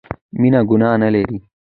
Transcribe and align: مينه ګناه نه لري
مينه 0.39 0.59
ګناه 0.69 0.95
نه 1.01 1.07
لري 1.13 1.37